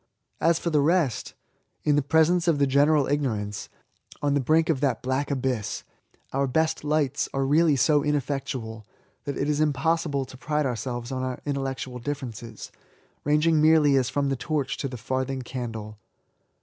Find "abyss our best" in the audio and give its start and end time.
5.29-6.83